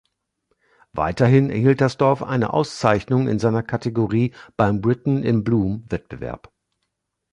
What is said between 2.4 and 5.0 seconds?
Auszeichnung in seiner Kategorie beim